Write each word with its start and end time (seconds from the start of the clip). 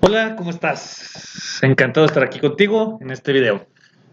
Hola, 0.00 0.36
¿cómo 0.36 0.50
estás? 0.50 1.60
Encantado 1.62 2.06
de 2.06 2.10
estar 2.10 2.24
aquí 2.24 2.40
contigo 2.40 2.98
en 3.00 3.10
este 3.10 3.32
video. 3.32 3.66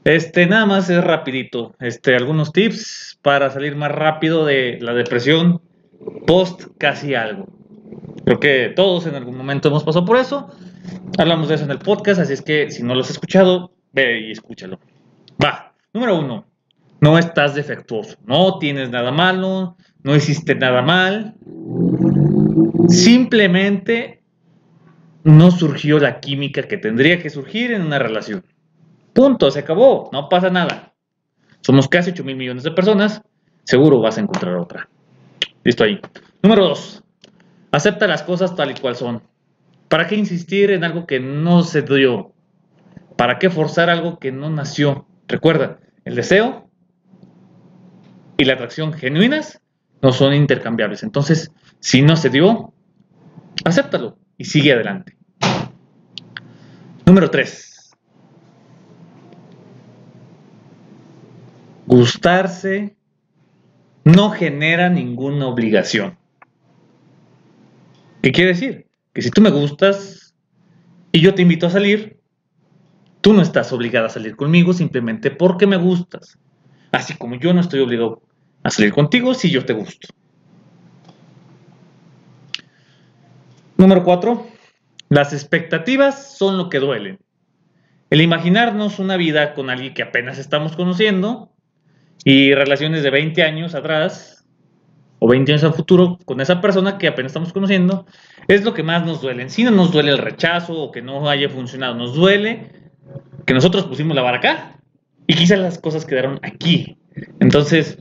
Este, 0.03 0.45
nada 0.45 0.65
más 0.65 0.89
es 0.89 1.03
rapidito. 1.03 1.75
Este, 1.79 2.15
algunos 2.15 2.51
tips 2.51 3.19
para 3.21 3.49
salir 3.49 3.75
más 3.75 3.91
rápido 3.91 4.45
de 4.45 4.77
la 4.81 4.93
depresión 4.93 5.61
post 6.25 6.63
casi 6.77 7.15
algo. 7.15 7.47
Creo 8.25 8.39
que 8.39 8.73
todos 8.75 9.07
en 9.07 9.15
algún 9.15 9.35
momento 9.35 9.69
hemos 9.69 9.83
pasado 9.83 10.05
por 10.05 10.17
eso. 10.17 10.49
Hablamos 11.17 11.49
de 11.49 11.55
eso 11.55 11.65
en 11.65 11.71
el 11.71 11.79
podcast, 11.79 12.21
así 12.21 12.33
es 12.33 12.41
que 12.41 12.69
si 12.71 12.83
no 12.83 12.93
lo 12.95 13.01
has 13.01 13.09
escuchado, 13.09 13.73
ve 13.91 14.27
y 14.27 14.31
escúchalo. 14.31 14.79
Va, 15.43 15.73
número 15.93 16.19
uno. 16.19 16.45
No 17.01 17.17
estás 17.17 17.55
defectuoso, 17.55 18.17
no 18.25 18.59
tienes 18.59 18.89
nada 18.89 19.11
malo, 19.11 19.77
no 20.03 20.15
hiciste 20.15 20.53
nada 20.55 20.81
mal. 20.81 21.35
Simplemente 22.89 24.18
no 25.23 25.51
surgió 25.51 25.99
la 25.99 26.19
química 26.19 26.63
que 26.63 26.77
tendría 26.77 27.19
que 27.19 27.29
surgir 27.29 27.71
en 27.71 27.81
una 27.81 27.99
relación. 27.99 28.43
Punto, 29.13 29.51
se 29.51 29.59
acabó, 29.59 30.09
no 30.13 30.29
pasa 30.29 30.49
nada. 30.49 30.93
Somos 31.61 31.87
casi 31.87 32.11
8 32.11 32.23
mil 32.23 32.37
millones 32.37 32.63
de 32.63 32.71
personas, 32.71 33.21
seguro 33.63 33.99
vas 33.99 34.17
a 34.17 34.21
encontrar 34.21 34.55
otra. 34.55 34.89
Listo 35.63 35.83
ahí. 35.83 35.99
Número 36.41 36.65
2. 36.69 37.03
Acepta 37.71 38.07
las 38.07 38.23
cosas 38.23 38.55
tal 38.55 38.71
y 38.71 38.75
cual 38.75 38.95
son. 38.95 39.21
¿Para 39.89 40.07
qué 40.07 40.15
insistir 40.15 40.71
en 40.71 40.83
algo 40.83 41.05
que 41.05 41.19
no 41.19 41.63
se 41.63 41.81
dio? 41.81 42.33
¿Para 43.17 43.39
qué 43.39 43.49
forzar 43.49 43.89
algo 43.89 44.19
que 44.19 44.31
no 44.31 44.49
nació? 44.49 45.05
Recuerda, 45.27 45.79
el 46.05 46.15
deseo 46.15 46.69
y 48.37 48.45
la 48.45 48.53
atracción 48.53 48.93
genuinas 48.93 49.61
no 50.01 50.13
son 50.13 50.33
intercambiables. 50.33 51.03
Entonces, 51.03 51.51
si 51.79 52.01
no 52.01 52.15
se 52.15 52.29
dio, 52.29 52.73
acéptalo 53.65 54.17
y 54.39 54.45
sigue 54.45 54.73
adelante. 54.73 55.15
Número 57.05 57.29
3. 57.29 57.91
Gustarse 61.85 62.95
no 64.05 64.31
genera 64.31 64.89
ninguna 64.89 65.47
obligación. 65.47 66.17
¿Qué 68.23 68.31
quiere 68.31 68.51
decir? 68.51 68.87
Que 69.13 69.21
si 69.21 69.29
tú 69.29 69.41
me 69.41 69.49
gustas 69.49 70.33
y 71.11 71.19
yo 71.19 71.35
te 71.35 71.41
invito 71.41 71.67
a 71.67 71.71
salir, 71.71 72.21
tú 73.21 73.33
no 73.33 73.41
estás 73.41 73.73
obligada 73.73 74.07
a 74.07 74.11
salir 74.11 74.37
conmigo 74.37 74.71
simplemente 74.71 75.31
porque 75.31 75.67
me 75.67 75.77
gustas. 75.77 76.39
Así 76.91 77.13
como 77.15 77.35
yo 77.35 77.53
no 77.53 77.59
estoy 77.59 77.81
obligado 77.81 78.21
a 78.63 78.69
salir 78.69 78.93
contigo 78.93 79.33
si 79.33 79.51
yo 79.51 79.65
te 79.65 79.73
gusto. 79.73 80.07
Número 83.79 84.03
4. 84.03 84.45
Las 85.07 85.31
expectativas 85.31 86.37
son 86.37 86.57
lo 86.57 86.67
que 86.67 86.79
duelen. 86.79 87.17
El 88.09 88.19
imaginarnos 88.19 88.99
una 88.99 89.15
vida 89.15 89.53
con 89.53 89.69
alguien 89.69 89.93
que 89.93 90.03
apenas 90.03 90.37
estamos 90.37 90.75
conociendo 90.75 91.53
y 92.25 92.53
relaciones 92.53 93.03
de 93.03 93.09
20 93.09 93.41
años 93.41 93.75
atrás 93.75 94.45
o 95.19 95.29
20 95.29 95.53
años 95.53 95.63
al 95.63 95.73
futuro 95.75 96.19
con 96.25 96.41
esa 96.41 96.59
persona 96.59 96.97
que 96.97 97.07
apenas 97.07 97.29
estamos 97.29 97.53
conociendo 97.53 98.05
es 98.49 98.65
lo 98.65 98.73
que 98.73 98.83
más 98.83 99.05
nos 99.05 99.21
duele. 99.21 99.47
Si 99.47 99.63
no 99.63 99.71
nos 99.71 99.93
duele 99.93 100.11
el 100.11 100.17
rechazo 100.17 100.73
o 100.73 100.91
que 100.91 101.01
no 101.01 101.29
haya 101.29 101.47
funcionado, 101.47 101.95
nos 101.95 102.15
duele 102.15 102.73
que 103.45 103.53
nosotros 103.53 103.85
pusimos 103.85 104.13
la 104.13 104.23
vara 104.23 104.39
acá 104.39 104.77
y 105.25 105.35
quizás 105.35 105.57
las 105.57 105.79
cosas 105.79 106.05
quedaron 106.05 106.37
aquí. 106.41 106.97
Entonces, 107.39 107.97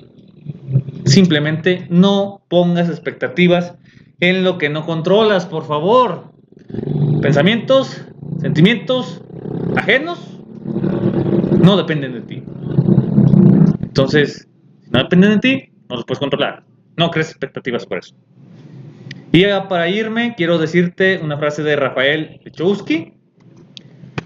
simplemente 1.05 1.87
no 1.89 2.43
pongas 2.49 2.89
expectativas 2.89 3.77
en 4.21 4.45
lo 4.45 4.59
que 4.59 4.69
no 4.69 4.85
controlas, 4.85 5.47
por 5.47 5.67
favor. 5.67 6.33
Pensamientos, 7.23 8.05
sentimientos 8.41 9.23
ajenos 9.77 10.41
no 11.61 11.77
dependen 11.77 12.13
de 12.13 12.21
ti. 12.23 12.43
Entonces, 13.83 14.49
si 14.85 14.91
no 14.91 14.99
dependen 15.01 15.31
de 15.31 15.39
ti, 15.39 15.73
no 15.89 15.97
los 15.97 16.05
puedes 16.05 16.19
controlar. 16.19 16.65
No 16.97 17.11
crees 17.11 17.31
expectativas 17.31 17.87
por 17.87 17.99
eso. 17.99 18.15
Y 19.33 19.45
para 19.69 19.89
irme, 19.89 20.35
quiero 20.37 20.59
decirte 20.59 21.21
una 21.23 21.39
frase 21.39 21.63
de 21.63 21.77
Rafael 21.77 22.41
Lechowski. 22.45 23.15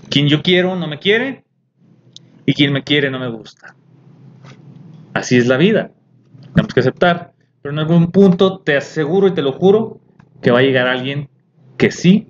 Quien 0.09 0.29
yo 0.29 0.43
quiero 0.43 0.77
no 0.77 0.87
me 0.87 0.99
quiere 0.99 1.45
y 2.47 2.55
quien 2.55 2.73
me 2.73 2.83
quiere 2.83 3.11
no 3.11 3.19
me 3.19 3.29
gusta. 3.29 3.75
Así 5.15 5.37
es 5.37 5.47
la 5.47 5.57
vida. 5.57 5.91
Tenemos 6.55 6.73
que 6.73 6.81
aceptar. 6.81 7.32
Pero 7.63 7.73
en 7.73 7.79
algún 7.79 8.11
punto 8.11 8.59
te 8.59 8.77
aseguro 8.77 9.29
y 9.29 9.35
te 9.35 9.43
lo 9.43 9.53
juro 9.53 10.01
que 10.41 10.51
va 10.51 10.59
a 10.59 10.63
llegar 10.63 10.89
alguien 10.89 11.29
que 11.77 11.93
sí 11.93 12.27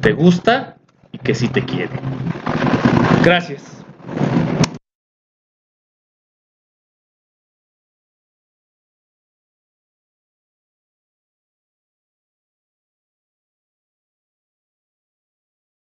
te 0.00 0.12
gusta 0.12 0.78
y 1.12 1.18
que 1.18 1.34
sí 1.34 1.48
te 1.48 1.64
quiere. 1.64 1.92
Gracias. 3.22 3.84